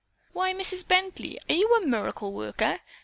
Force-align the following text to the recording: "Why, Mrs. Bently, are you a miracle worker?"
"Why, 0.33 0.51
Mrs. 0.55 0.87
Bently, 0.87 1.37
are 1.47 1.53
you 1.53 1.75
a 1.75 1.85
miracle 1.85 2.33
worker?" 2.33 2.79